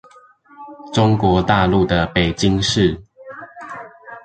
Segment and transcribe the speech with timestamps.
[0.91, 2.99] 中國大陸的北京市